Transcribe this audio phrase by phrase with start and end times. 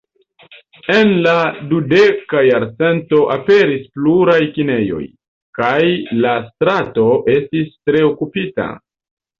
[0.93, 1.33] En la
[1.73, 5.03] dudeka jarcento aperis pluraj kinejoj,
[5.61, 5.79] kaj
[6.27, 8.73] la strato estis tre okupita.